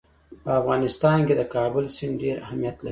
په 0.43 0.51
افغانستان 0.59 1.17
کې 1.27 1.33
د 1.37 1.41
کابل 1.55 1.85
سیند 1.95 2.15
ډېر 2.23 2.35
اهمیت 2.45 2.75
لري. 2.75 2.79